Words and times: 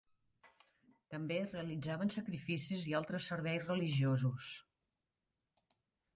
També 1.15 1.37
realitzaven 1.51 2.13
sacrificis 2.15 2.89
i 2.93 2.97
altres 3.01 3.29
serveis 3.33 3.67
religiosos. 3.67 4.51